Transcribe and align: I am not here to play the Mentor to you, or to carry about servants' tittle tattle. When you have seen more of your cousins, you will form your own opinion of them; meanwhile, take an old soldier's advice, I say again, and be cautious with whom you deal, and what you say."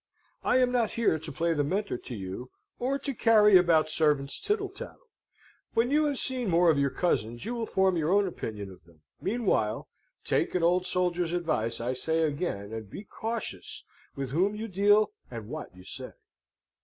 I 0.43 0.57
am 0.57 0.71
not 0.71 0.93
here 0.97 1.19
to 1.19 1.31
play 1.31 1.53
the 1.53 1.63
Mentor 1.63 1.95
to 1.95 2.15
you, 2.15 2.49
or 2.79 2.97
to 2.97 3.13
carry 3.13 3.55
about 3.55 3.87
servants' 3.87 4.39
tittle 4.39 4.69
tattle. 4.69 5.07
When 5.75 5.91
you 5.91 6.05
have 6.05 6.17
seen 6.17 6.49
more 6.49 6.71
of 6.71 6.79
your 6.79 6.89
cousins, 6.89 7.45
you 7.45 7.53
will 7.53 7.67
form 7.67 7.97
your 7.97 8.11
own 8.11 8.27
opinion 8.27 8.71
of 8.71 8.83
them; 8.85 9.03
meanwhile, 9.21 9.89
take 10.23 10.55
an 10.55 10.63
old 10.63 10.87
soldier's 10.87 11.33
advice, 11.33 11.79
I 11.79 11.93
say 11.93 12.23
again, 12.23 12.73
and 12.73 12.89
be 12.89 13.03
cautious 13.03 13.85
with 14.15 14.31
whom 14.31 14.55
you 14.55 14.67
deal, 14.67 15.11
and 15.29 15.47
what 15.47 15.69
you 15.75 15.83
say." 15.83 16.13